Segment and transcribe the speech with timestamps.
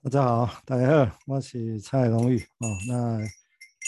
[0.00, 2.68] 大家好，大家好，我是蔡荣玉哦。
[2.86, 3.18] 那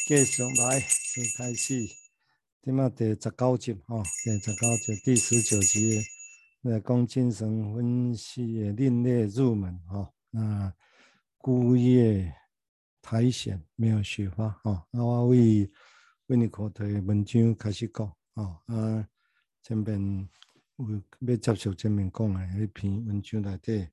[0.09, 1.87] 继续来就开始，
[2.61, 6.03] 今嘛第十九集哦，第十九集第十九集
[6.63, 10.13] 来讲精神分析的另类入门哦。
[10.31, 10.75] 那
[11.39, 12.35] 孤夜
[13.01, 14.85] 苔藓没有雪花哦。
[14.91, 15.71] 那我为
[16.27, 18.59] 为你口头的文章开始讲哦。
[18.67, 19.09] 啊，
[19.63, 20.29] 前面
[20.77, 23.87] 有要接受前面讲的那篇文章内底。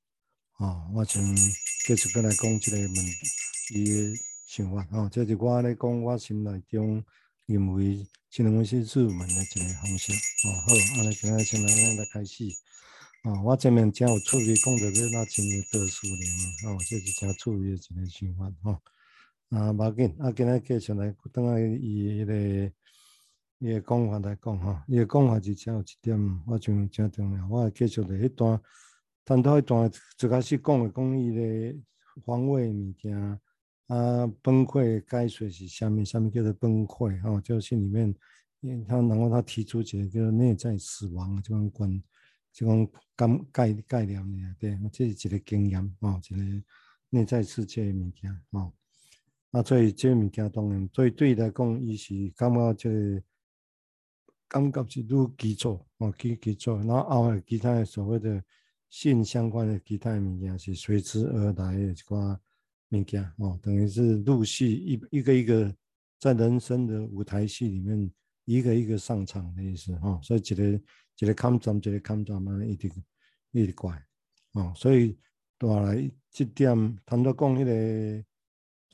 [0.57, 1.23] 哦，我想
[1.87, 2.95] 继续过来讲这个问，
[3.73, 4.85] 伊的想法。
[4.91, 7.01] 哦，这是我来讲我心内中
[7.45, 10.51] 认为精神分析入门的一个方式哦。
[10.67, 12.43] 好，安尼今仔先来来开始
[13.23, 13.41] 哦。
[13.45, 16.25] 我前面真有趣味讲到这那真有特殊的
[16.67, 18.51] 嘛，哦，这是真趣味的一个想法。
[18.63, 18.81] 哦。
[19.51, 22.71] 啊，无要紧，啊，今仔继续来等下伊迄个
[23.59, 24.19] 伊个讲法。
[24.19, 25.39] 来讲哈，伊个讲法。
[25.39, 28.61] 是真有一点，我想真重要，我会继续来一段。
[29.27, 31.77] 谈到一段最开始讲的讲伊个
[32.23, 33.13] 防卫物件
[33.87, 36.01] 啊，崩溃解说是啥物？
[36.05, 37.21] 啥物叫做崩溃？
[37.21, 38.15] 吼、哦，就是里面，
[38.61, 42.01] 因为他然后他提出一个叫内在死亡这种观，
[42.53, 46.63] 这种概概概念呢，对，这是一个经验哦，一个
[47.09, 48.71] 内在世界的物件哦。
[49.51, 53.21] 啊，所以这物件当然，所以对伊来讲，伊是感觉这个
[54.47, 58.41] 感觉是愈基础哦，基基础，然后后来其他的所谓的。
[58.89, 62.37] 性相关的其他物件是随之而来的一寡
[62.91, 65.75] 物件哦，等于是陆续一一个一个
[66.19, 68.09] 在人生的舞台戏里面
[68.45, 70.81] 一个一个上场的意思哦，所以一个
[71.19, 72.89] 一个看转，一个看转嘛，一直
[73.51, 74.01] 一直怪
[74.53, 75.17] 哦，所以
[75.59, 78.25] 后来这点谈到讲迄个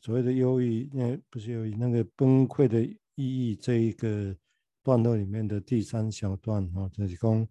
[0.02, 4.36] 所谓的忧郁，那不是忧郁，那个崩溃的意义这一个
[4.82, 7.48] 段落里面的第三小段哦，就是讲。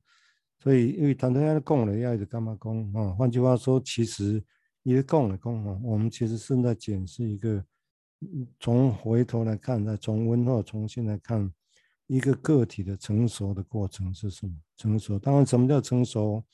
[0.63, 3.11] 所以，因为谈到要讲了，要一直干嘛讲啊？
[3.15, 4.41] 换句话说，其实
[4.85, 7.65] 一直讲了讲啊，我们其实是在检视一个，
[8.61, 11.53] 从回头来看，再从温和重新来看
[12.07, 14.53] 一个个体的成熟的过程是什么？
[14.77, 16.45] 成熟，当然，什么叫成熟？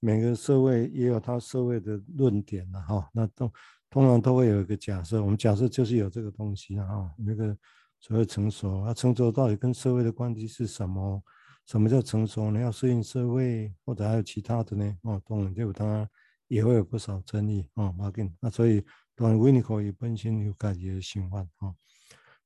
[0.00, 3.08] 每个社会也有它社会的论点了哈。
[3.12, 3.48] 那都
[3.88, 7.56] 通常都会有一个假设，我们假设就是有这个东西啊，那个
[8.00, 11.22] 所谓成熟，啊，成熟到底跟社会的关系是什么？
[11.66, 12.60] 什么叫成熟呢？
[12.60, 14.96] 要适应社会，或者还有其他的呢？
[15.02, 16.06] 哦，当然就当然
[16.46, 17.94] 也会有不少争议哦。
[17.98, 21.74] 马丁，那所以当然维尼口也本身有自己的想法哦。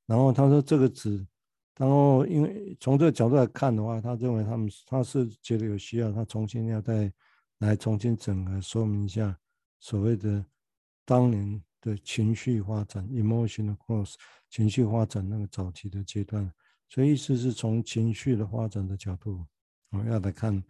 [0.05, 1.27] 然后他说这个字，
[1.77, 7.11] 然后因为从这个角度来看的话，他认为他们他是觉得有需要，他重新要再
[7.59, 9.37] 来重新整合说明一下
[9.79, 10.43] 所谓的
[11.05, 14.15] 当年的情绪发展 （emotional growth）
[14.49, 16.49] 情绪发展那个早期的阶段。
[16.89, 19.45] 所以意思是从情绪的发展的角度，
[19.91, 20.61] 我要来看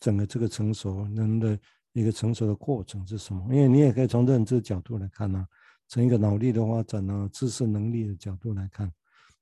[0.00, 1.58] 整个这个成熟人的
[1.92, 3.42] 一个成熟的过程是什么？
[3.54, 5.46] 因为你也可以从认知角度来看呢、
[5.86, 8.92] 从一个脑力的发展呢、啊，知识能力的角度来看，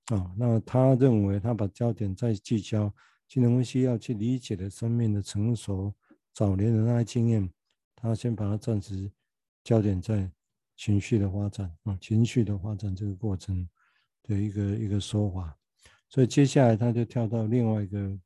[0.07, 2.93] 啊，那他认为他把焦点在聚焦
[3.27, 5.93] 精神分析要去理解的生命的成熟
[6.35, 7.51] 早年的那些经验，
[7.95, 9.11] 他先把它暂时
[9.65, 10.31] 焦点在
[10.77, 13.67] 情绪的发展啊，情绪的发展这个过程
[14.23, 15.57] 的一个一个说法。
[16.17, 18.19] 所以接下来他就跳到另外一个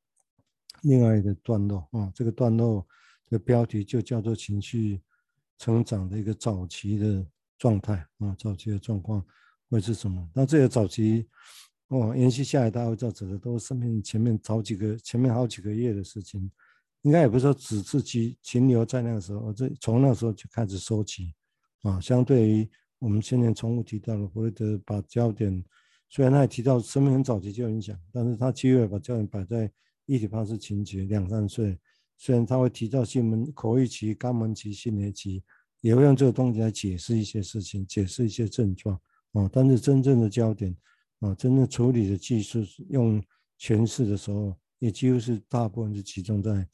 [0.83, 2.87] 另外一个段落啊，这个段落
[3.28, 5.03] 的标题就叫做情绪
[5.59, 7.27] 成长的一个早期的
[7.59, 9.27] 状态啊，早期的状况
[9.69, 10.25] 会是什么？
[10.33, 11.29] 那这个早期
[11.89, 16.49] 哦，延续下来，大家会知道，指的都是生命前面早几个前面好几个月的事情，
[17.03, 21.34] 应该也不是说只是停停留在那个时候，这从那时候就开始收集
[21.83, 22.00] 啊。
[22.00, 25.65] 相对于我们先前重复提到的，弗洛德把焦点。
[26.10, 29.71] 虽然他也提到生命很早期就有影响，但是他几乎把焦点摆在
[30.06, 31.78] 伊底帕斯情节两三岁。
[32.19, 35.43] 虽然他会提到性门口欲期、肛门期、性别期，
[35.81, 39.00] 也会用这个东西来解释一些事情，解释一些症状
[39.32, 39.49] 啊。
[39.53, 40.76] 但是真正的焦点
[41.20, 43.22] 啊，真正处理的技术用
[43.59, 46.66] 诠释的时候，也几乎是大部分是集中在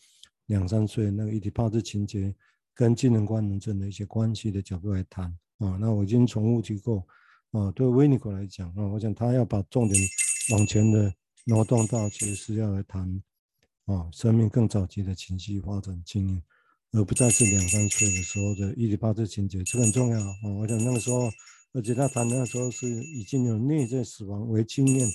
[0.47, 2.35] 两三岁那个伊底帕斯情节
[2.75, 5.27] 跟机能官能症的一些关系的角度来谈
[5.59, 5.77] 啊。
[5.79, 7.07] 那我已经重复提过。
[7.57, 9.99] 啊，对维尼克来讲啊，我想他要把重点
[10.53, 11.11] 往前的
[11.47, 13.23] 挪动到，其实是要来谈
[13.87, 16.43] 啊，生命更早期的情绪发展经验，
[16.93, 20.35] 而不再是两三岁的时候的伊底帕斯情节，这很重要啊。
[20.59, 21.31] 我想那个时候，
[21.73, 25.09] 而且他谈的那时候是已经有内在死亡为经验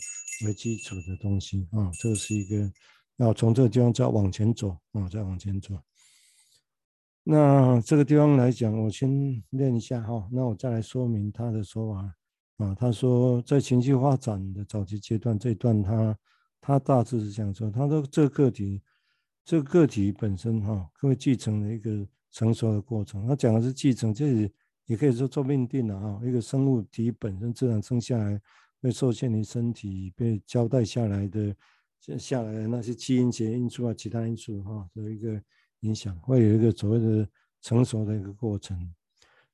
[0.46, 2.72] 为基础的东西啊，这是一个
[3.18, 5.78] 要从这个地方再往前走啊，再往前走。
[7.24, 12.16] 那这个地方来讲，我先练一下哈，那我再来说明他的说法。
[12.62, 16.18] 啊，他说在情绪发展的早期阶段，这一段他
[16.62, 17.72] 他大致是这样说。
[17.72, 18.82] 他说这个个体，
[19.44, 23.28] 这个个体本身哈，会继承了一个成熟的过程。
[23.28, 24.52] 他讲的是继承，这里
[24.86, 26.22] 也可以说做命定了啊。
[26.24, 28.40] 一个生物体本身自然生下来，
[28.82, 31.56] 会受限于身体被交代下来的
[32.18, 35.42] 下来的那些基因学因素啊，其他因素哈，有一个
[35.82, 37.28] 影响，会有一个所谓的
[37.62, 38.78] 成熟的一个过程。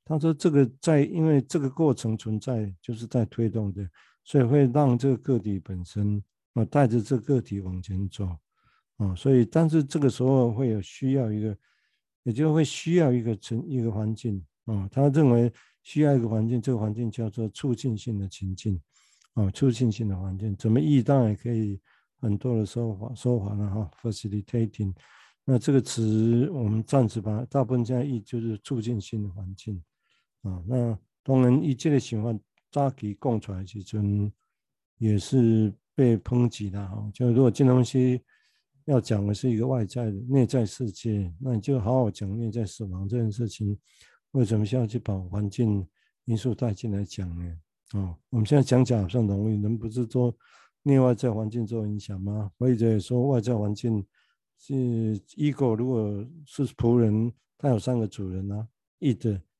[0.08, 3.86] 他说这个在因为这个过程存在，就是在推动的，
[4.24, 6.22] 所以会让这个个体本身
[6.54, 8.26] 啊带着这个个体往前走
[8.96, 11.56] 啊，所以但是这个时候会有需要一个，
[12.22, 15.52] 也就会需要一个成一个环境啊，他认为
[15.82, 18.80] 需要一个环境，这个环境叫做促进性的情境
[19.34, 21.78] 啊，促进性的环境怎么译当然也可以
[22.20, 24.94] 很多的说法说法了哈，facilitating，
[25.44, 29.80] 那这个词我们暂时把大部分这样译就是促进性的环境。
[30.48, 32.38] 啊，那当然，一切的情况
[32.70, 33.98] 早期供出来其实
[34.96, 37.10] 也是被抨击的哈。
[37.12, 38.20] 就如果这东西
[38.86, 43.78] 要讲的是一个外在的内在世界，那你就好好讲内在死亡这件事情，
[44.32, 45.86] 为什么需要去把环境
[46.24, 47.58] 因素带进来讲呢？
[47.92, 50.34] 啊，我们现在讲讲好像容易，人不是说
[50.82, 52.50] 内外在环境做影响吗？
[52.58, 54.04] 或者说外在环境
[54.58, 54.74] 是
[55.36, 58.66] ego，如果是仆人，他有三个主人啊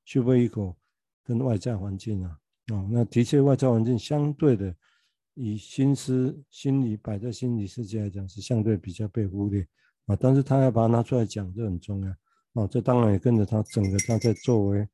[0.08, 0.44] 去喂。
[0.44, 0.74] 一口
[1.22, 2.40] 跟外在环境啊，
[2.72, 4.74] 哦，那的确外在环境相对的，
[5.34, 9.60] 以心思、心理摆在心理世界来讲是相对比较被忽略
[10.06, 12.16] 啊，但是他要把它拿出来讲，这很重要
[12.54, 12.66] 哦。
[12.66, 14.88] 这当然也跟着他整个他在作为，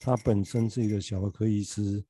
[0.00, 2.02] 他本身是一个小儿科医师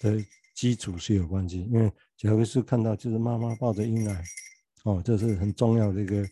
[0.00, 0.22] 的
[0.54, 4.22] 基础是有关系，因为小儿科是看到就是妈妈抱着婴儿，
[4.84, 6.28] 哦，这是很重要的一个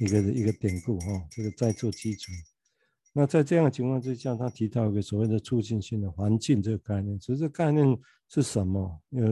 [0.00, 2.32] 一个一个典故哈，这个在做基础。
[3.12, 7.98] 那在这样的情况之下，他提到一个所谓的促进性的环境这个概念，其实这概念
[8.28, 9.02] 是什么？
[9.10, 9.22] 呃，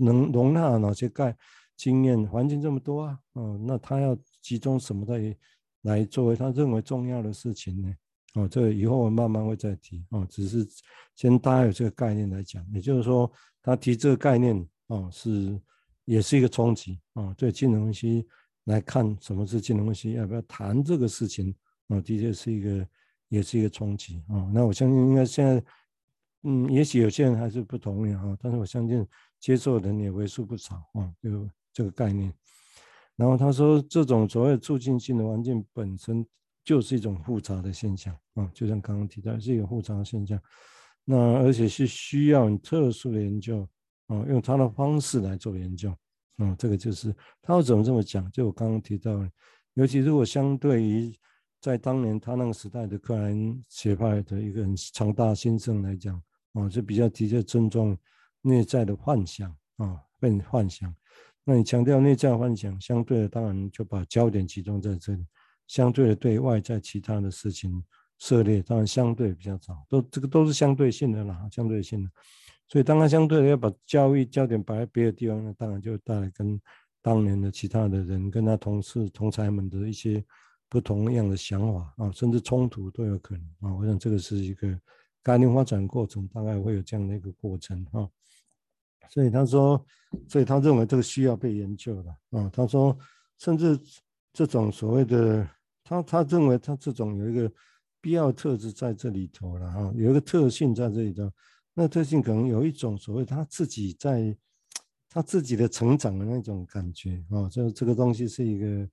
[0.00, 1.36] 能容纳哪些概
[1.76, 2.26] 经验？
[2.26, 5.36] 环境这么多啊，哦，那他要集中什么来
[5.82, 7.94] 来作为他认为重要的事情呢？
[8.34, 10.66] 哦，这以后我慢慢会再提哦，只是
[11.14, 13.30] 先大家有这个概念来讲，也就是说，
[13.62, 15.56] 他提这个概念哦，是
[16.04, 18.26] 也是一个冲击啊，对金融分析
[18.64, 21.54] 来看什么是金融分析，要不要谈这个事情
[21.86, 22.00] 啊？
[22.00, 22.84] 的确是一个。
[23.30, 25.64] 也是一个冲击啊，那我相信应该现在，
[26.42, 29.06] 嗯，也许有些人还是不同意啊，但是我相信
[29.38, 32.34] 接受的人也为数不少啊，就这个概念。
[33.14, 36.26] 然后他说，这种所谓促进性的环境本身
[36.64, 40.36] 就是一种复杂的现象啊，就像刚刚提到是一个复杂的现象，
[41.04, 43.60] 那而且是需要很特殊的研究
[44.08, 45.88] 啊，用他的方式来做研究
[46.38, 48.28] 啊，这个就是他要怎么这么讲？
[48.32, 49.24] 就我刚刚提到，
[49.74, 51.16] 尤其如果相对于。
[51.60, 56.20] 在当年他那个时代的克兰学派的一个很强大先生来讲，
[56.54, 57.94] 啊，就比较直接尊重
[58.40, 60.94] 内在的幻想啊，被幻想。
[61.44, 65.26] 那你强调内在幻想，相对的当然就把焦点集中在这里，
[65.66, 67.84] 相对的对外在其他的事情
[68.16, 72.10] 涉猎，当然相对比较少，都这个都是相对性的啦，相对性的。
[72.68, 76.58] 所以当他相对的要把教育焦点摆在别的地方，那当然就带来跟
[77.02, 80.24] 当年的其他的人跟他同事同才们的一些。
[80.70, 83.74] 不同样的想法啊，甚至冲突都有可能啊。
[83.74, 84.80] 我想这个是一个
[85.20, 88.08] 概念发展过程，大概会有这样的一个过程哈。
[89.08, 89.84] 所以他说，
[90.28, 92.48] 所以他认为这个需要被研究的啊。
[92.52, 92.96] 他说，
[93.38, 93.76] 甚至
[94.32, 95.44] 这种所谓的
[95.82, 97.52] 他他认为他这种有一个
[98.00, 101.28] 必要特质在这里头了哈，有一个特性在这里头。
[101.74, 104.36] 那特性可能有一种所谓他自己在
[105.08, 108.88] 他自己的成长的那种感觉啊，就这个东西是一个。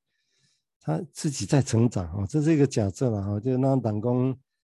[0.88, 4.34] 他自己在成长啊，这是一个假设嘛哈，就那党工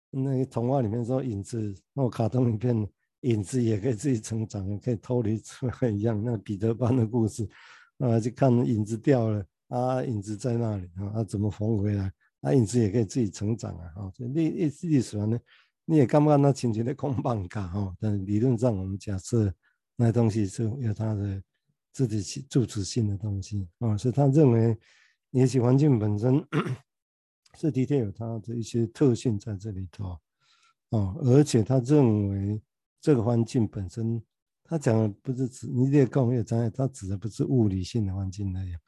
[0.10, 2.90] 那个童话里面说影子，那个卡通影片
[3.22, 6.20] 影子也可以自己成长，可以脱离出来一样。
[6.26, 7.48] 那彼得潘的故事，
[8.00, 12.12] 啊，就看影子掉了啊，影子在那里啊，他怎么缝回来？
[12.42, 14.50] 啊，影子也可以自己成长啊，哈，这历
[14.82, 15.38] 历史上呢，
[15.86, 19.54] 你也看不到那情节的空棒卡哈，但理论上我们假设
[19.96, 21.40] 那东西是有它的
[21.94, 24.76] 自己主体性的东西啊，所以他认为。
[25.32, 26.44] 也许环境本身
[27.56, 30.20] 是的确有它的一些特性在这里头，
[30.90, 32.62] 哦，而且他认为
[33.00, 34.20] 这个环境本身，
[34.64, 38.80] 他讲的不是指你这个工业灾害，他指的不是物理性的环境那样。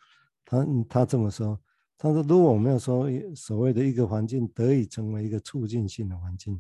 [0.45, 1.59] 他他这么说，
[1.97, 6.59] 他说如果我们要说所谓的一个环境得以成为一个促进性的环境，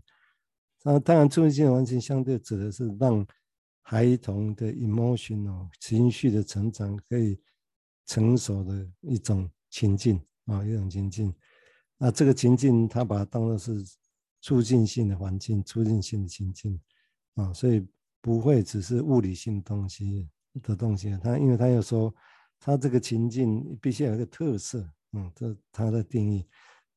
[0.83, 3.25] 那当然促进性的环境相对指的是让
[3.81, 7.39] 孩童的 emotional 情绪的成长可以
[8.05, 9.49] 成熟的一种。
[9.71, 11.33] 情境啊，一种情境，
[11.97, 13.83] 那这个情境，他把它当作是
[14.41, 16.79] 促进性的环境，促进性的情境
[17.35, 17.83] 啊，所以
[18.21, 20.29] 不会只是物理性东西
[20.61, 21.17] 的东西。
[21.23, 22.13] 他因为他又说，
[22.59, 26.45] 他这个情境必须有一个特色，嗯，这他的定义，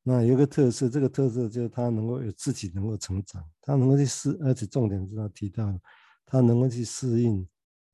[0.03, 5.79] 那有个特色，这个特色就是他能够有自己能够成长，他能够去适，而且重点是他提到，
[6.25, 7.47] 他能够去适应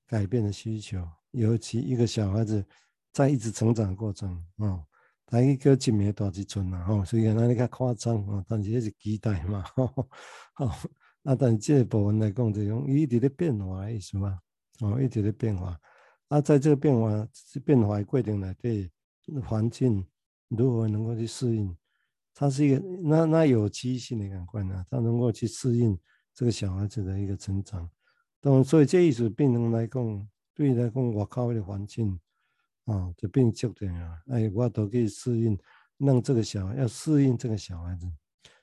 [0.07, 2.65] 改变的需求，尤其一个小孩子
[3.11, 4.83] 在一直成长过程啊，
[5.25, 10.07] 他一个进没多一寸了哈，所以那你看夸张啊，但是这是期待嘛， 吼吼
[10.53, 10.65] 吼，
[11.23, 14.39] 啊，但这个部分来讲，就用一直在变化的意思嘛，
[14.79, 15.79] 哦，一直在变化，
[16.29, 17.27] 啊，在这个变化
[17.65, 18.91] 变化的过程来对
[19.43, 20.05] 环境
[20.49, 21.75] 如何能够去适应，
[22.33, 25.97] 它是一个那那有机性的感官啊，它能够去适应
[26.33, 27.89] 这个小孩子的一个成长，
[28.41, 28.63] 懂？
[28.63, 32.19] 所以这意思病人来讲，对于来讲外口的环境
[32.85, 35.57] 啊，就变足点啊，哎，我都可以适应，
[35.97, 38.05] 让这个小孩要适应这个小孩子。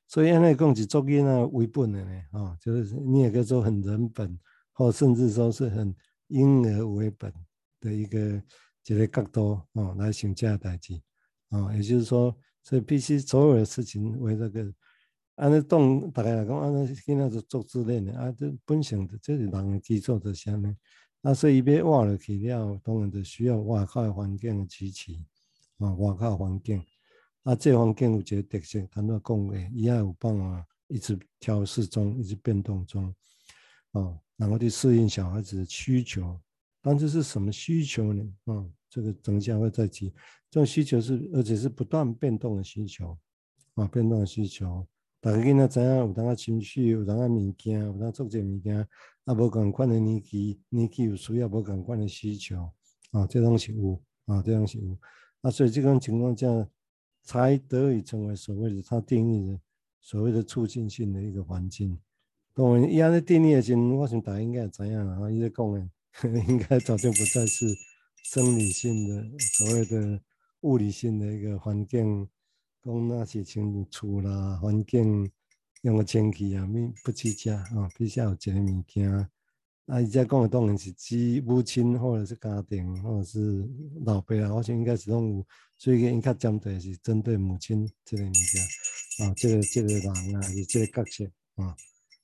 [0.06, 4.38] 所以，按来讲是作囡仔为本的呢，啊，就是你也可以说很人本，
[4.72, 5.94] 或甚至说是很
[6.28, 7.32] 婴儿为本
[7.80, 8.42] 的一个
[8.86, 11.00] 一个角度哦来想这代志
[11.50, 14.72] 啊，也就是说，所以必须所有的事情为这个，
[15.36, 20.74] 按呢动大概来讲，按呢囡仔是做自恋的啊，这本性的这是人的基础是啥呢？
[21.28, 25.12] 啊，所以伊要活落去了，当然就需要外口的环境的支持
[25.76, 26.82] 啊，外口环境。
[27.42, 33.14] 啊，这环境有一个特性，他那讲诶，伊也有办法一直调适中，一直变动中，
[33.92, 36.40] 啊，然后去适应小孩子的需求。
[36.80, 38.24] 但这是什么需求呢？
[38.46, 40.08] 啊、这个等一下会再提。
[40.48, 43.18] 这种需求是，而且是不断变动的需求，
[43.74, 44.86] 啊、变动的需求。
[45.28, 48.78] 大家囡仔知影，有当啊情绪，有当啊物件，有当做这物件，
[49.24, 52.62] 啊，无共款的年纪，年纪有需要无共款的需求，
[53.10, 53.92] 啊、哦，这东西有，
[54.24, 54.96] 啊、哦，这东西有。
[55.42, 56.46] 啊，所以这种情况下。
[57.24, 59.60] 才得以成为所谓的他定义的
[60.00, 61.98] 所谓的促进性的一个环境。
[62.54, 65.30] 当然，伊安尼定义的时候，我想大家应该也知影啊。
[65.30, 65.90] 伊在讲的，
[66.48, 67.66] 应该早就不再是
[68.24, 70.18] 生理性的所谓的
[70.62, 72.26] 物理性的一个环境，
[72.88, 75.30] 讲那些像厝啦、环境
[75.82, 79.12] 用个前提啊，咪不计价啊，必须要有一个物件。
[79.12, 83.68] 啊，伊在讲的当然是指母亲或者是家庭或者是
[84.06, 85.46] 老辈啊，我想应该是拢有。
[85.76, 91.76] 所以应该针对是针对母亲这个物件啊，这个这个人啊，是这个角色啊。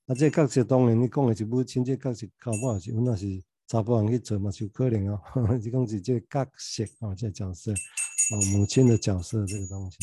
[0.07, 5.21] 啊，这个角色当然你讲的是母亲这个角色，搞不好是那是查甫人去做嘛，是有可能哦。
[5.63, 9.99] 你讲是这个角色啊，这个角色啊，母亲的角色这个东西。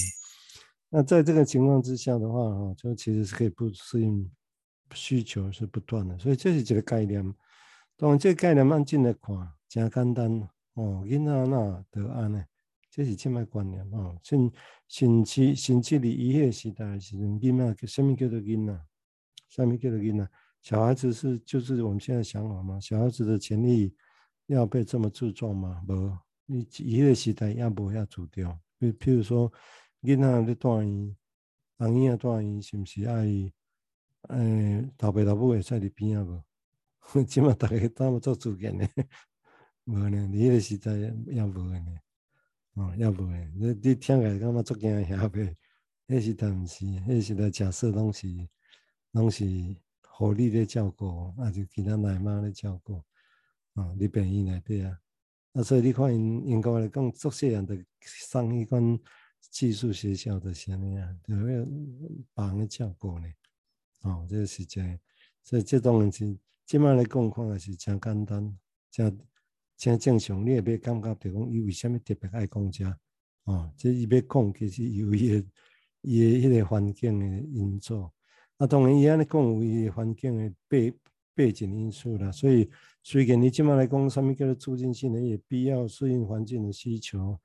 [0.94, 4.30] 那在这个情况之下的话哈，就其实是可以不适应
[4.94, 7.24] 需求是不断的，所以这是这个概念。
[7.96, 9.36] 当然这个概念按进来看，
[9.70, 12.44] 真简单哦，囡仔那得安呢。
[12.90, 14.52] 这是这么观念哦，甚
[14.90, 18.82] 甚至甚至你伊迄个时代是囡仔，什么叫做囡仔？
[19.48, 20.30] 什么叫做囡仔？
[20.62, 22.78] 小孩子是就是我们现在想法吗？
[22.82, 23.96] 小孩子的权利
[24.48, 25.82] 要被这么注重吗？
[25.88, 28.60] 无，你伊迄个时代也无遐注重。
[28.78, 29.50] 比譬如说，
[30.04, 31.16] 囡仔咧带伊，
[31.78, 33.26] 阿姨啊带伊，是毋是爱？
[34.30, 37.24] 诶、欸，老爸老母会在你边啊无？
[37.26, 38.88] 即马大家当做主见呢？
[39.86, 41.98] 无呢，你迄个时代也无呢。
[42.76, 45.56] 哦，也无诶，你你听起来感觉足惊吓呗？
[46.08, 48.28] 迄时阵毋是，迄时阵假设拢是
[49.12, 49.46] 拢是
[50.08, 53.02] 互你咧照顾，啊就其他奶妈咧照顾，
[53.74, 55.00] 哦，你便伊内底啊，
[55.54, 59.00] 啊，所以你看因因国来讲，做细人的上迄款
[59.50, 61.68] 寄宿学校的啥物啊，就要
[62.34, 63.28] 帮人照顾呢，
[64.02, 65.00] 哦，这个是真，
[65.44, 68.58] 所以这当然是即摆来讲，看也是真简单，
[68.90, 69.20] 真。
[69.78, 72.96] 真正常，你也别感觉着讲伊为虾米特别爱讲遮，
[73.46, 75.46] 哦，这伊要讲其实有伊个
[76.02, 78.08] 伊个迄个环境的因素。
[78.58, 80.94] 啊，当然伊安尼讲有伊个环境的背
[81.34, 82.32] 背景因素啦。
[82.32, 82.70] 所以
[83.02, 87.40] 虽然你即马来讲，啥物叫做促进性的，也必要适应环境的需求。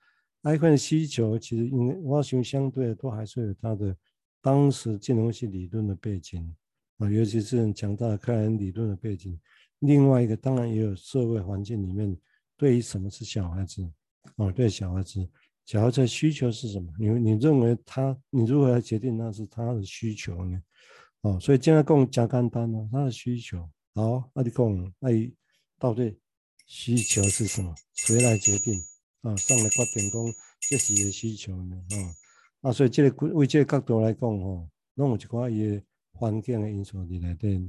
[0.49, 3.97] 那款需求其实因为我想相对都还是有它的
[4.41, 6.55] 当时金融系理论的背景
[6.99, 9.37] 啊，尤其是很强大的开源理论的背景。
[9.81, 12.17] 另外一个当然也有社会环境里面。
[12.59, 13.87] 对于什么是小孩子，
[14.37, 15.29] 哦，对小孩子，
[15.67, 16.91] 小孩子的需求是什么？
[16.99, 20.63] 你你认为他，你如何来决定那是他的需求呢？
[21.21, 25.11] 哦，所以现在讲加简单了，他的需求，好，那你讲，那
[25.79, 26.19] 到底
[26.65, 27.75] 需求是什么？
[27.93, 28.81] 谁来决定？
[29.23, 31.77] 啊、上来决定讲这是的需求呢？
[32.63, 35.81] 啊、啊，所以这个为这个角度来讲，哦，那我就讲伊
[36.13, 37.61] 环境的因素里来对，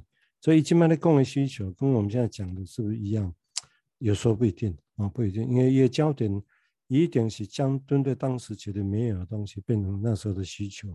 [0.42, 3.34] 所以今麦的讲的需求跟我们现在讲的是不是一样？
[4.00, 6.32] 有时候不一定啊、不一定，因为一个焦点
[6.88, 10.88] 一定是将针对当时觉得没有的东西变成那时候的需求，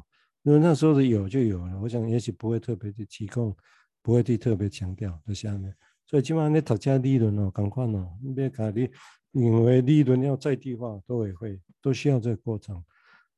[0.42, 1.80] 因为那时候的有就有了。
[1.80, 3.56] 我想也许不会特别的提供，
[4.00, 5.74] 不会去特别强调这下面。
[6.06, 8.88] 所以基本上你读这理论哦，赶快哦，你别搞你，
[9.32, 12.82] 因为利润要在地化都也会都需要这个过程。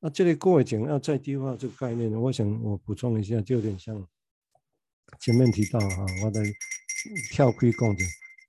[0.01, 4.07] 那这个过程要在地化这个概念，我想我补充一下，就有点像
[5.19, 6.43] 前面提到哈，我在
[7.33, 8.05] 跳开讲的，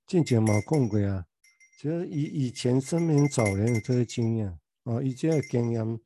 [0.07, 1.25] 之前嘛讲过啊，
[1.79, 4.47] 其实以以前生命早年的这些经验
[4.83, 5.99] 啊，以这个经验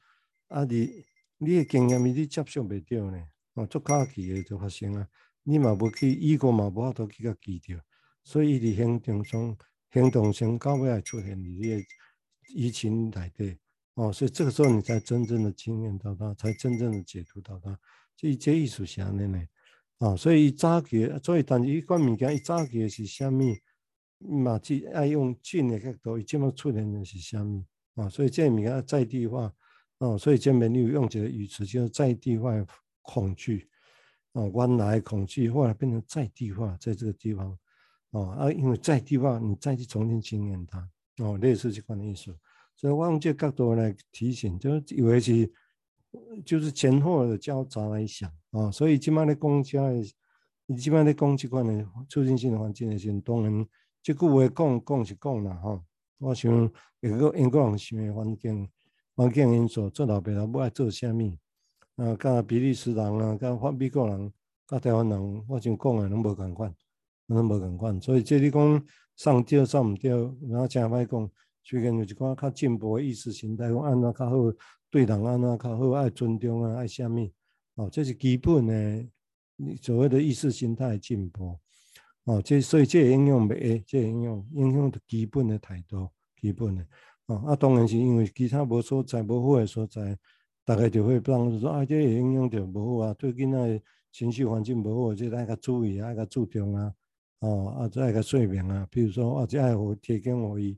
[0.49, 1.05] 啊，你
[1.37, 5.07] 你的经验你接受袂到呢，哦，足卡奇的就发生啊，
[5.43, 7.81] 你嘛无去，伊个嘛无法度去甲记着，
[8.23, 9.57] 所以伊伫行动中
[9.91, 11.85] 行动性到尾来出现你的
[12.53, 13.57] 疫情来的。
[13.95, 17.77] 哦，所以这个时候你才真正的经验到它，才真正的解读到它。
[18.15, 19.27] 这这艺术啥呢？
[19.27, 19.47] 呢，
[19.97, 23.59] 啊，所以早期，所以但是一关物件，伊早期是虾米？
[24.19, 27.65] 嘛，即爱用近的角度，伊即么出现的是虾米？
[27.95, 29.53] 啊，所以这物件在地化。
[29.97, 32.53] 哦，所以这边你有用这个语词叫在地化
[33.01, 33.69] 恐惧。
[34.31, 37.57] 哦，原来恐惧后来变成在地化，在这个地方。
[38.11, 40.89] 哦，啊，因为在地化，你再去重新经验它。
[41.17, 42.35] 哦，类似这款的意思。
[42.75, 45.51] 所以我用这个角度来提醒，就是以为是
[46.45, 49.93] 就是前后的交杂来想啊，所以今麦的讲起来，
[50.65, 53.65] 你今麦的讲这款的促进性的环境的时候，当然
[54.01, 55.83] 这句话讲讲是讲啦哈。
[56.19, 58.69] 我想一个英国人想的环境
[59.15, 61.37] 环境因素，做老爸老母爱做啥物
[61.95, 62.15] 啊？
[62.15, 64.31] 甲比利时人啊，甲法美国人，
[64.67, 66.73] 甲台湾人，我想讲的拢无共款，
[67.29, 68.01] 那无共款。
[68.01, 70.17] 所以这里讲上吊上唔吊，
[70.49, 71.29] 然后正歹讲。
[71.61, 74.35] 最近有一寡较进步的意识形态，讲安怎较好
[74.89, 77.29] 对人，安怎较好爱尊重啊，爱啥物
[77.75, 79.05] 哦，这是基本的
[79.79, 81.59] 所谓的意识形态进步
[82.23, 82.41] 哦。
[82.41, 86.09] 这所以这影响袂，这影响影响着基本的态度，
[86.41, 86.83] 基本的
[87.27, 87.35] 哦。
[87.45, 90.17] 啊，当然是因为其他无所在无好的所在，
[90.65, 93.81] 大概就会当说啊，这影响着无好啊，对囡仔
[94.11, 96.91] 情绪环境无好，这爱较注意，爱较注重啊，
[97.39, 100.77] 哦，啊，这爱较说明啊，比如说啊，这爱互提供互伊。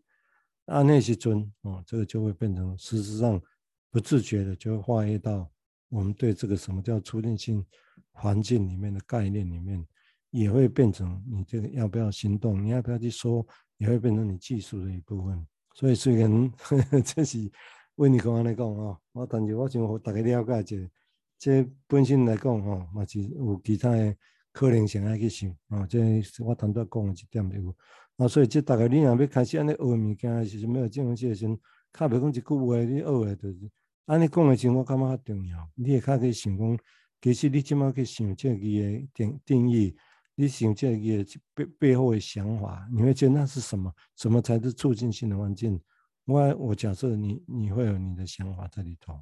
[0.65, 3.41] 按那些尊哦，这个就会变成事实上
[3.89, 5.51] 不自觉的就会化约到
[5.89, 7.65] 我们对这个什么叫促进性
[8.11, 9.85] 环境里面的概念里面，
[10.29, 13.45] 也会变成你这个要不要行动，你要不要去说，
[13.77, 15.45] 也会变成你技术的一部分。
[15.73, 16.51] 所以虽然
[17.03, 17.51] 这是
[17.95, 20.91] 为你刚刚来讲啊，我但是我想和大家了解一下，
[21.37, 24.15] 这本身来讲哈，嘛是有其他的
[24.51, 27.75] 可能性来去想啊，这是我单独讲的一点就。
[28.17, 31.57] 啊，所以这大概你若要开始安尼学物件，是没有这种时阵，
[31.91, 33.71] 较袂讲一句话，你学的就是
[34.05, 35.69] 安尼讲的时，我感觉较重要。
[35.75, 36.77] 你会较去想讲，
[37.21, 39.95] 其实你即马去想这个的定定义，
[40.35, 43.91] 你想这个背背后的想法，你会觉得那是什么？
[44.17, 45.81] 什么才是促进性的环境？
[46.25, 49.13] 我我假设你你会有你的想法在里头，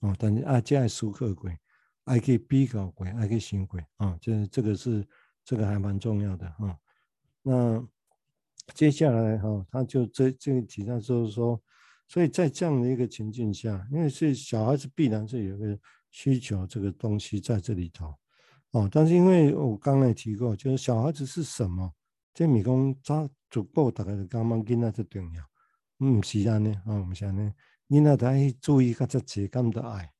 [0.00, 1.50] 哦，但是啊，这爱思考过，
[2.06, 5.06] 爱去比较过，爱去想过，啊，这这个是
[5.44, 6.76] 这个还蛮重要的啊。
[7.42, 7.88] 那。
[8.74, 11.62] 接下来哈，他就这这个提到就是说，
[12.08, 15.78] 所以在这样的一个情境下，因为是小孩子必然是有个
[16.10, 18.12] 需求这个东西在这里头，
[18.72, 21.94] 哦，但是因为我刚才提过，就是小孩子是什么？
[22.34, 25.44] 这米工他足够大概是刚刚跟那最重要，
[26.00, 27.54] 嗯，是这样的啊，不是这样的，
[27.86, 30.12] 你那得注意个这节感的爱，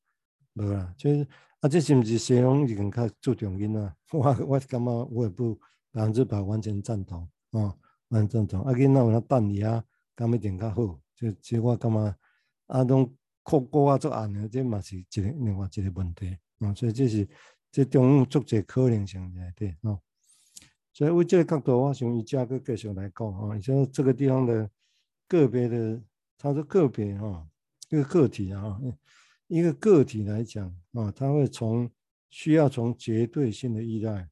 [0.56, 1.26] 没啦，就是
[1.60, 3.94] 啊，这是不是西方已经较注重囡仔？
[4.12, 5.54] 我我感觉我也不
[5.92, 7.76] 百分之百完全赞同啊。
[8.08, 10.98] 蛮正常，啊，囡仔有那等伊啊，敢一定较好。
[11.14, 12.16] 就即我感觉，
[12.68, 16.38] 啊，拢酷过啊，作案的，这嘛是一个另外一个问题。
[16.60, 17.28] 啊，所以这是
[17.70, 20.00] 这中足侪可能性在对，哦。
[20.92, 24.70] 所以为这个角度，我想以这个继续来讲啊，像这个地方的
[25.26, 26.00] 个别的，
[26.38, 27.44] 他说个别哈，
[27.90, 28.80] 一个个体啊，
[29.48, 31.90] 一个个体来讲啊，他会从
[32.30, 34.28] 需要从绝对性的依赖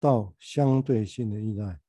[0.00, 1.80] 到相对性的依赖。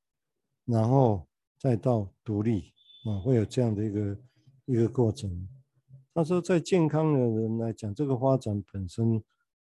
[0.64, 1.26] 然后
[1.58, 2.72] 再到独立
[3.06, 4.18] 啊，会有这样的一个
[4.66, 5.48] 一个过程。
[6.12, 9.22] 他说，在健康的人来讲，这个发展本身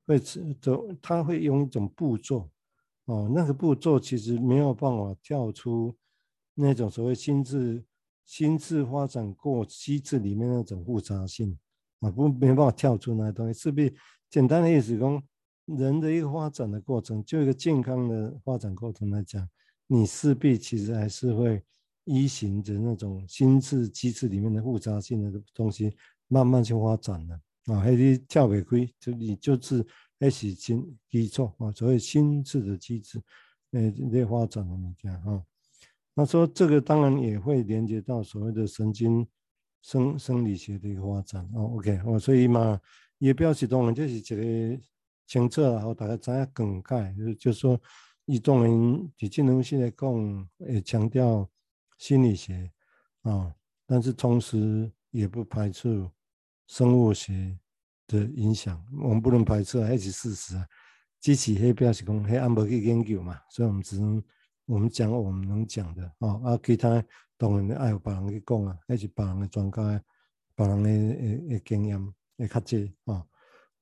[0.06, 2.50] 会走，他会用一种步骤
[3.06, 5.96] 啊，那个步骤其实没有办法跳出
[6.54, 7.85] 那种所谓心智
[8.26, 11.59] 心智发展过机制里面那种复杂性
[12.00, 13.58] 啊，不没办法跳出那东西。
[13.58, 13.94] 势必
[14.28, 15.22] 简单的意思说，
[15.66, 19.48] 人的一个发展的过程，就一个健康的发展过程来讲。
[19.86, 21.60] 你势必其实还是会
[22.04, 25.96] 依循着那种心智机制里面的复杂性的东西
[26.28, 27.34] 慢慢去发展的
[27.66, 29.84] 啊，还是跳不开，就你就是
[30.20, 33.20] 还是基基础啊，所谓心智的机制，
[33.72, 35.42] 呃，在发展的物件啊。
[36.14, 39.26] 那说这个当然也会连接到所谓的神经
[39.82, 41.58] 生生理学的一个发展啊。
[41.60, 42.80] OK，哦，所以嘛，
[43.18, 44.82] 也表示当然就是一个
[45.26, 47.80] 清楚然后大家知影梗概，就是就说。
[48.26, 48.70] 以当然，
[49.18, 51.50] 以这东西来讲，也强调
[51.98, 52.70] 心理学
[53.22, 53.52] 啊，
[53.86, 56.08] 但是同时也不排除
[56.68, 57.58] 生物学
[58.06, 60.64] 的影响，我们不能排斥啊，那是事实啊。
[61.18, 64.22] 机器黑表示讲，黑还没去研究嘛，所以我们只能
[64.66, 66.40] 我们讲我们能讲的哦。
[66.44, 67.04] 啊，其他
[67.40, 70.03] 当然爱有别人去讲啊，那是别人的专家，
[70.55, 73.24] 别人的诶经验会较济啊。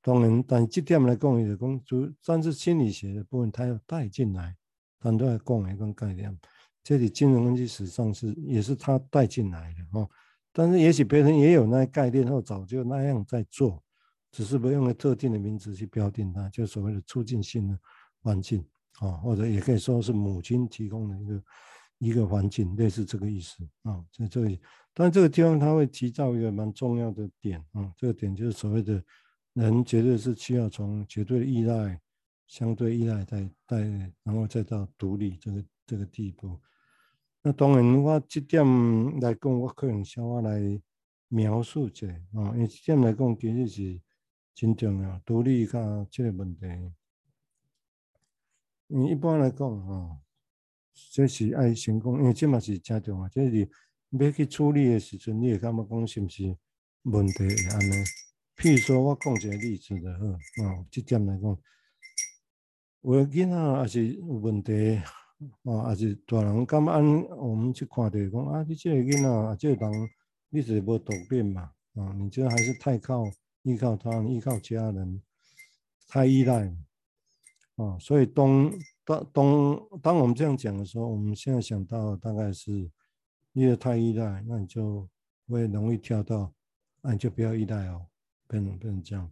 [0.01, 4.55] 当然，但这点来讲，就是讲主，但是心理学的部分，它要带进来，
[4.97, 6.39] 单独来讲一个概念。
[6.81, 10.09] 这里金融分析史上是也是他带进来的哦。
[10.53, 13.83] 但是也许别人也有那概念，或早就那样在做，
[14.31, 17.77] 只是不用个特定的名词去标定它，就所谓的促进性的
[18.21, 18.65] 环境
[19.01, 21.43] 啊，或者也可以说是母亲提供的一个
[21.99, 24.03] 一个环境，类似这个意思啊。
[24.11, 24.59] 在这里，
[24.93, 29.03] 但这个地方他会提到一个蛮重要的点啊，这个点就是所谓的。
[29.53, 31.99] 人绝对是需要从绝对依赖、
[32.47, 33.79] 相对依赖再再，
[34.23, 36.57] 然后再到独立这个这个地步。
[37.41, 38.63] 那当然，我这点
[39.19, 40.81] 来讲，我可能稍微来
[41.27, 44.01] 描述一下啊，因为这点来讲，其实是
[44.53, 45.19] 真重要。
[45.25, 46.93] 独立甲这个问题，
[48.87, 50.17] 你一般来讲啊，
[51.11, 53.29] 这是爱成功，因为这嘛是真重要。
[53.29, 53.69] 这是
[54.11, 56.57] 要去处理的时阵，你会感觉讲是不是
[57.03, 57.93] 问题会安尼？
[58.57, 60.25] 譬如说，我讲一个例子的呵，
[60.63, 61.57] 哦，这点来讲，
[63.01, 65.01] 有的囡仔也是有问题，
[65.63, 70.09] 哦，也是大人感觉按我们去看的讲啊，你这个囡仔啊，这个人，
[70.49, 73.23] 你是无独立嘛，啊，你这还是太靠
[73.61, 75.21] 依靠他，依靠家人，
[76.09, 76.65] 太依赖，
[77.75, 78.69] 啊，所以当
[79.09, 82.89] 当当当我们这样讲的时候，我们现在想到大概是，
[83.53, 85.09] 因为太依赖，那你就
[85.47, 86.53] 会容易跳到，
[87.01, 88.05] 那你就不要依赖哦。
[88.51, 89.31] 变成变成这样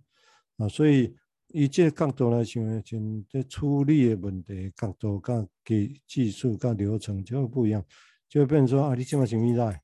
[0.58, 1.16] 啊，所以
[1.48, 7.84] 以这个角度来想，像这处理的问题角度、跟技技术、跟流程就会不一样，
[8.30, 9.82] 就会变成说啊，你这么是依赖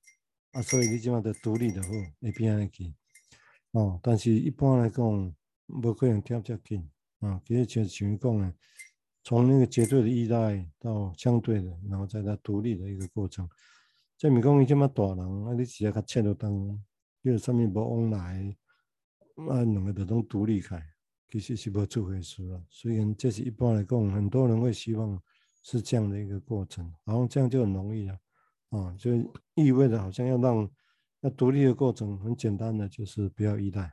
[0.51, 1.89] 啊，所以你这么的独立的好，
[2.21, 2.93] 会变安尼
[3.71, 3.99] 哦。
[4.03, 5.35] 但是一般来讲，
[5.81, 6.87] 不可能跳这么近
[7.21, 7.41] 啊。
[7.43, 8.53] 其实就像讲的，
[9.23, 13.47] 从那个绝对的依赖到相对的，然后再到独立的一个过程。
[14.17, 16.79] 这咪讲你这么大人啊，你直接他切了当，
[17.21, 18.55] 有什么不往来？
[19.49, 20.81] 啊，两个都都独立开，
[21.29, 22.63] 其实是不这回事了。
[22.69, 25.19] 虽然这是一般来讲，很多人会希望
[25.63, 28.19] 是这样的一个过程，然后这样就很容易了，
[28.69, 29.11] 啊，就
[29.55, 30.69] 意味着好像要让
[31.21, 33.91] 要独立的过程很简单的，就是不要依赖。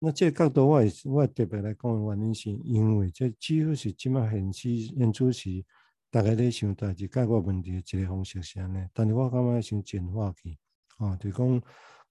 [0.00, 5.64] 那这个角度我也我特别来讲的原因是，因为这几乎是今麦现时演出时
[6.10, 10.58] 大概在想代志解决问题的一个方式是安尼，但是我感觉想简化去，
[10.98, 11.62] 啊，就讲。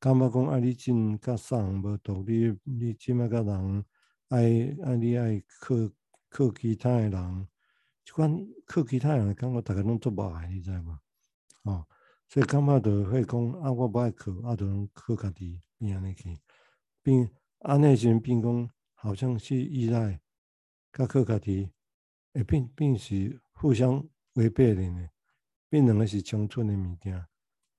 [0.02, 3.84] 感觉讲爱你真较啥人无道理，你即麦甲人
[4.30, 5.76] 爱爱你爱靠
[6.30, 7.48] 靠其他诶人，
[8.06, 10.98] 即款靠其他人诶感觉，大家拢做无爱，你知无？
[11.70, 11.86] 哦，
[12.30, 16.40] 所以感觉就会讲啊，我无爱靠，啊，就靠家己，变安尼去，
[17.04, 20.20] 变安尼时阵变讲，好像是依赖，
[20.94, 21.70] 甲靠家己，
[22.34, 25.10] 会变变是互相违背的呢，
[25.70, 27.26] 变两个是冲突的物件，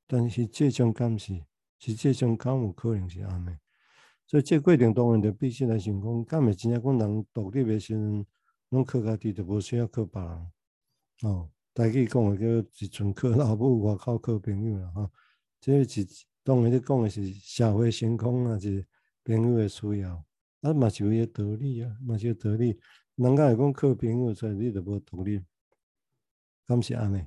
[0.07, 1.43] 但是这种感是。
[1.79, 3.49] 实际上，敢有可能是安尼，
[4.27, 8.27] 所以这过程当然就必须来想讲，敢会真正讲人独立的时阵，
[8.69, 10.53] 拢靠家己，就无需要靠别人。
[11.23, 14.91] 哦，大家讲的叫一阵靠老母，外口靠朋友啦。
[14.91, 15.11] 哈，
[15.59, 16.07] 这是
[16.45, 18.87] 当然，你讲的是社会成功啊，是
[19.25, 20.25] 朋友的需要。
[20.63, 22.79] 啊，嘛是有一个道理啊，嘛是有道理。
[23.17, 25.43] 人家会讲靠朋友，所以你就无独立，
[26.67, 27.25] 敢是安尼？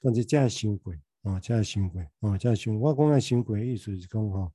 [0.00, 0.94] 但是这样想过。
[1.22, 4.48] 啊，这样行为，啊，这样行为，我讲的行为意思是讲哈，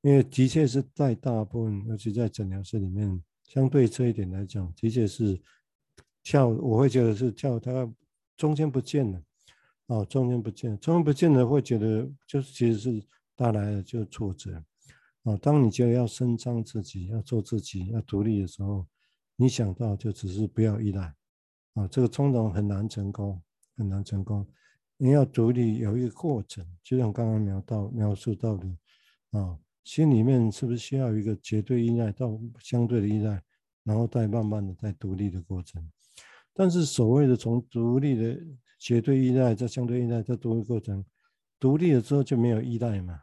[0.00, 5.40] 因为的确是在大部分，尤其在诊疗室里面，相对这一点来讲，的确是
[6.24, 7.88] 跳，我会觉得是跳，它
[8.36, 9.22] 中间不见了，
[9.86, 13.06] 哦，中间不见，中间不见了，会觉得就是其实是
[13.36, 14.60] 带来的就是挫折，
[15.28, 18.86] 啊，当你觉得要伸张自己，要做自己，要独立的时候，
[19.36, 21.14] 你想到就只是不要依赖，
[21.74, 23.38] 啊，这个冲动很难成功，
[23.76, 24.46] 很难成功。
[24.96, 28.66] 你要独立有一个过程，就像刚刚描到描述到的
[29.32, 33.42] 啊，心里面是不是需要一个绝对依赖到相对的依赖，
[33.84, 35.86] 然后再慢慢的再独立的过程。
[36.54, 38.40] 但是所谓的从独立的
[38.78, 41.04] 绝对依赖到相对依赖再独立过程，
[41.60, 43.20] 独立了之后就没有依赖嘛？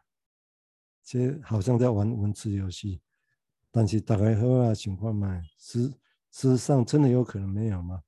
[1.06, 3.00] 这好像在玩文字游戏。
[3.72, 5.88] 但是大概好啊情况嘛，实
[6.32, 8.02] 事实上真的有可能没有吗？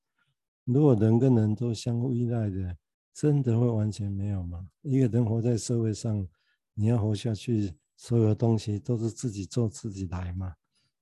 [0.66, 2.76] 如果人跟人都相互依赖的。
[3.20, 4.70] 真的会完全没有吗？
[4.84, 6.28] 一个人活在社会上，
[6.76, 10.54] 你要活下去，所有东西都是自己做自己来嘛？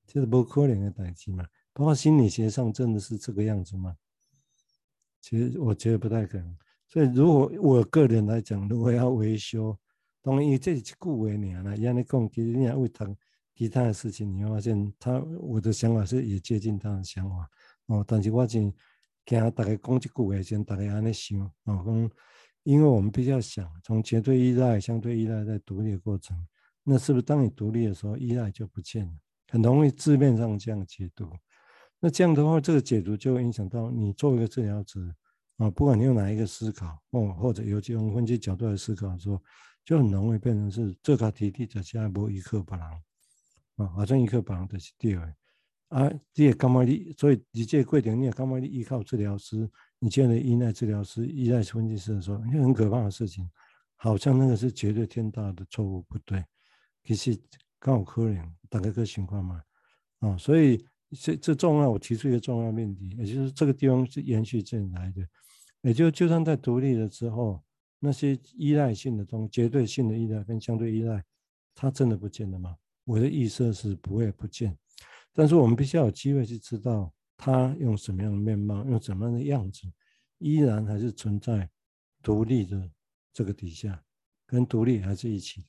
[0.08, 1.45] 这是不可能的代志嘛。
[1.73, 3.97] 包括心理学上真的是这个样子吗？
[5.19, 6.58] 其实我觉得不太可能。
[6.88, 9.77] 所以如果我个人来讲，如果要维修，
[10.25, 13.15] 当然这是一句话尔啦，伊安尼讲，其实你也会谈
[13.53, 17.47] 其他的事情，你会发现他我的想法是也接近他的想法
[17.85, 18.03] 哦。
[18.07, 18.73] 但是我真
[19.23, 22.11] 惊大家讲这句话先，大家安尼想哦，讲
[22.63, 26.35] 因为我们比较想从绝对依赖、相对依赖在独立的过程，
[26.83, 29.13] 那是不是当你独立的时候，依赖就不见了？
[29.49, 31.29] 很容易字面上这样解读。
[31.99, 34.99] 那这样的话，这个解读就会影响到你作为一个治疗者
[35.57, 39.39] 啊，不管你用哪一个思考哦，或者尤其用分析角度来思考的时候，
[39.86, 42.84] 就很容易变成是这个体力者加波一刻不能
[43.76, 45.36] 啊，好像一刻不能的是对的
[45.89, 47.13] 啊，你也干嘛你？
[47.15, 49.69] 所以你这个过程你也干嘛你依靠治疗师，
[50.00, 53.48] 你建立依赖治疗师、依赖分析师的时候，因为很可怕的事情，
[53.95, 56.43] 好像那个是绝对天大的错误，不对。
[57.04, 57.39] 其实
[57.78, 59.62] 刚好可能大概个情况嘛
[60.21, 65.21] 啊，所以这这重要，我提出一个重要命题，也就是这个地方是延续进来的，
[65.82, 67.63] 也就就算在独立了之后。
[68.05, 71.23] 那些依赖性的东，绝对性的依赖跟相对依赖，
[71.73, 72.77] 它真的不见了吗？
[73.03, 74.77] 我的意思是不会不见，
[75.33, 79.81] 但是我们必须要有机会去知道它用什么样的面貌，用什么样的样子，
[80.37, 81.69] 依然还是存在
[82.21, 82.89] 独立的
[83.33, 84.03] 这个底下，
[84.45, 85.65] 跟独立还是一起。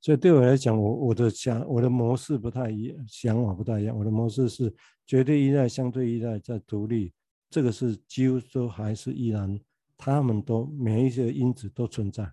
[0.00, 3.96] 所以对我来讲，我我的想我的模式不太一样，想法不太一样。
[3.96, 4.74] 我的模式是
[5.06, 7.12] 绝对依赖、相对依赖在独立，
[7.48, 9.58] 这个是几乎都还是依然。
[9.96, 12.30] 他们都每一个因子都存在，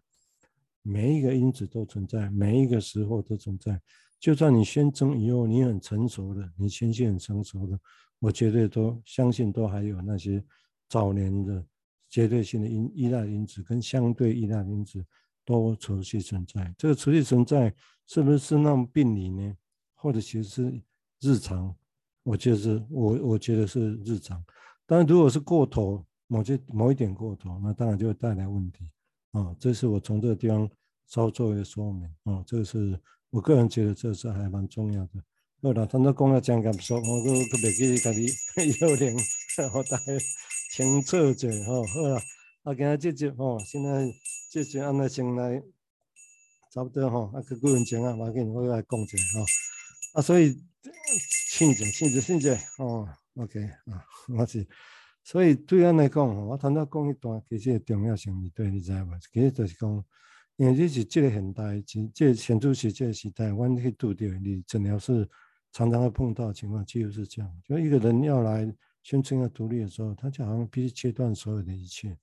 [0.81, 3.79] 每一个因子都存在，每一个时候都存在。
[4.19, 7.79] 就算你宣称以后你很成熟的，你情绪很成熟的，
[8.19, 10.43] 我绝对都相信都还有那些
[10.89, 11.63] 早年的
[12.09, 15.03] 绝对性的因依赖因子跟相对依赖因子
[15.45, 16.73] 都持续存在。
[16.77, 17.73] 这个持续存在
[18.07, 19.55] 是不是那种病理呢？
[19.93, 20.81] 或者其实是
[21.19, 21.73] 日常？
[22.23, 24.43] 我觉得是我我觉得是日常。
[24.85, 26.03] 但如果是过头。
[26.31, 28.89] 某些某一点过头，那当然就会带来问题
[29.31, 29.53] 啊。
[29.59, 30.69] 这是我从这个地方
[31.05, 32.41] 稍作一个说明啊。
[32.47, 32.97] 这个是
[33.31, 35.21] 我个人觉得这是还蛮重要的。
[35.61, 38.27] 好了，他那讲了讲感受，我我特别给家己
[38.79, 39.13] 有点
[39.73, 40.05] 好大家
[40.71, 41.85] 清楚者哈。
[41.93, 42.15] 好了，
[42.63, 44.09] 啊，今天这节哈，现在
[44.49, 45.61] 这节按呢先来
[46.73, 49.45] 差不多哈，啊，个过程啊，我给你我来讲一下哈。
[50.13, 50.55] 啊，所以
[51.49, 54.05] 清洁清洁清洁哦，OK 啊，
[54.37, 54.65] 我是。
[55.23, 59.07] 所以对咱来讲，我头先讲一段，其实重要性，是对你知无？
[59.31, 60.05] 其实就是讲，
[60.57, 65.29] 因为这是这个现代，这现主是这个时代，我们去拄到你诊疗是
[65.71, 67.61] 常常会碰到的情况，几乎是这样。
[67.63, 72.17] 就一个人要来宣称要独立的时候，他就好像必须切断所有的一切，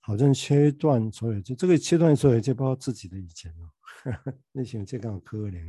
[0.00, 3.70] 好像切断所有，就这个切断所有，就包括自己的以前哦。
[4.52, 5.66] 你想这个可能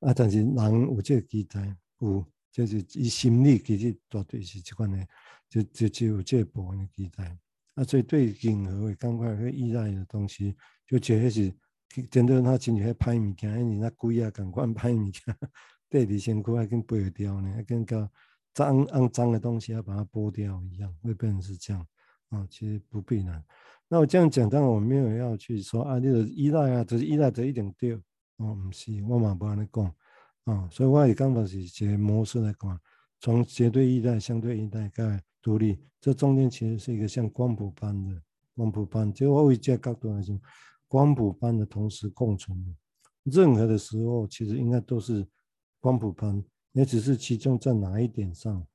[0.00, 0.12] 啊？
[0.12, 4.98] 但是人有这个期待，有就是以心理其实绝对是这款的。
[5.48, 7.38] 就就就有这部分的期待，
[7.74, 10.56] 啊，所以对任何的感觉、依赖的东西，
[10.86, 11.52] 就觉得是
[12.10, 15.22] 真的，他进去歹物件，因为那鬼啊，赶快歹物件，
[15.88, 18.10] 带在身躯还跟背掉呢，还跟个
[18.52, 21.86] 脏肮脏的东西要把它剥掉一样，会变成是这样
[22.30, 22.46] 啊。
[22.50, 23.42] 其实不必然。
[23.88, 27.94] 那我这样讲，当然我没有要去说啊，你的依赖啊，只是依赖这一点对，
[28.38, 29.94] 哦，不是，我嘛不安尼讲
[30.44, 30.68] 啊。
[30.72, 32.80] 所以我也刚把是这个模式来讲，
[33.20, 35.22] 从绝对依赖、相对依赖开。
[35.46, 38.20] 独立，这中间其实是一个像光谱般的
[38.56, 40.36] 光谱般，就我以这个角度来讲，
[40.88, 42.74] 光谱般的同时共存的。
[43.22, 45.24] 任何的时候，其实应该都是
[45.78, 48.66] 光谱般，也只是其中在哪一点上，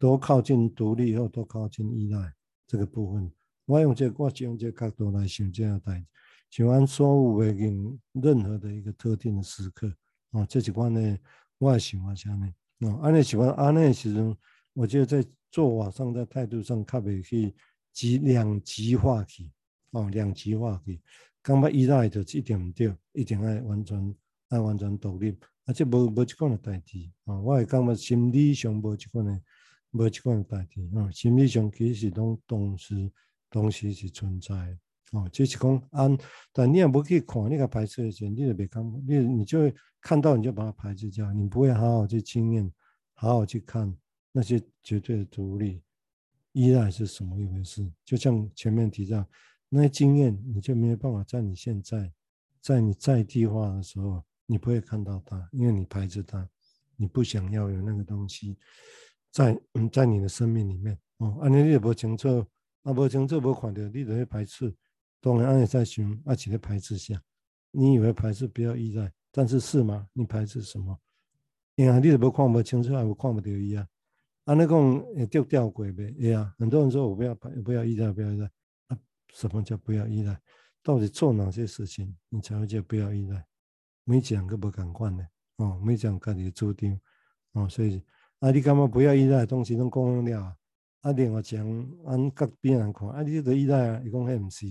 [0.00, 2.34] 都靠近独立，或都靠近依赖
[2.66, 3.30] 这个部分。
[3.66, 6.04] 我用这个，我就用这个角度来想这样代，
[6.50, 9.86] 想按所有的人任何的一个特定的时刻
[10.32, 11.18] 啊，这几关呢，
[11.58, 12.52] 我也喜欢这样呢。
[12.80, 14.36] 啊，安尼喜欢安尼其实
[14.72, 15.24] 我觉得在。
[15.50, 17.54] 做法上，在态度上，较袂去
[17.92, 19.50] 极两极化去，
[19.90, 21.00] 哦，两极化去，
[21.42, 24.14] 感觉依赖着一定唔对，一定爱完全
[24.48, 29.40] 爱完全独立，啊，且无无即款的代志，啊，我会感觉心理上无即款的，
[29.90, 33.10] 无即款的代志，啊，心理上其实是拢同时
[33.50, 34.54] 同时是存在，
[35.12, 36.16] 哦，就是讲按，
[36.52, 42.72] 但你也无去看，你个排斥的时候，你就别看，你你就会看到你就把它排斥掉，你不会好好去经验，
[43.14, 43.92] 好好去看。
[44.32, 45.82] 那些绝对的独立
[46.52, 47.90] 依赖是什么一回事？
[48.04, 49.28] 就像前面提到，
[49.68, 52.12] 那些经验你就没有办法在你现在，
[52.60, 56.48] 在你在地化的时候，你不会看到它，因为你排斥它，
[56.96, 58.56] 你不想要有那个东西
[59.30, 61.38] 在嗯在你的生命里面哦。
[61.40, 62.44] 啊，你也不清楚，
[62.82, 64.74] 啊不清楚不看到，你就会排斥。
[65.20, 67.22] 当然，按你在想，而且在排斥下，
[67.70, 70.08] 你以为排斥不要依赖，但是是吗？
[70.12, 70.98] 你排斥什么？
[71.76, 73.86] 因为你都不看不清楚，还不看不到一样。
[74.50, 78.50] 啊，那讲也丢掉鬼呗，哎呀，很多人说我不要不要依赖，不要依赖。
[78.88, 78.98] 啊，
[79.32, 80.36] 什么叫不要依赖？
[80.82, 83.46] 到底做哪些事情你才会叫不要依赖？
[84.02, 85.24] 每讲个不敢惯的
[85.58, 87.00] 哦，每讲家己的主张，
[87.52, 88.02] 哦，所以
[88.40, 90.56] 啊，你感觉不要依赖东西拢讲了，
[91.02, 91.64] 啊，另外讲，
[92.06, 94.66] 按隔壁人看，啊，你都依赖啊，伊讲迄毋 是，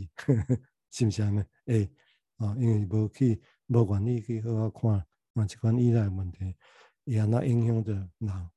[0.91, 1.39] 是毋是安尼？
[1.67, 1.79] 诶、
[2.37, 4.91] 欸，啊，因为无去，无愿意去好好看，
[5.35, 6.53] 啊，即款依赖问题，
[7.05, 8.49] 也那影响着人，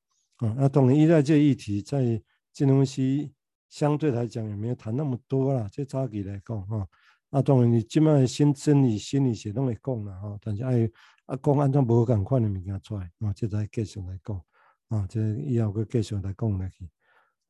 [0.46, 3.32] 啊，那，当然依赖这议题在金融系
[3.68, 6.88] 相对来讲也没有谈那么多啦，这早期来讲，哈、
[7.30, 10.90] 啊，当然你即摆新生理心理学拢会讲啦，哈，但是爱。
[11.26, 14.42] 啊，讲安怎无共款的物件出来，啊，这再继续来讲，
[14.88, 16.90] 啊，这以后阁继续来讲落去。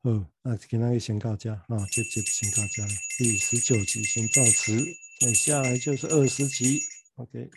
[0.03, 2.83] 好，那今仔日先到这，啊，这集先到这，
[3.17, 4.77] 第十九集先到此，
[5.19, 6.81] 再下来就是二十集
[7.15, 7.49] ，OK。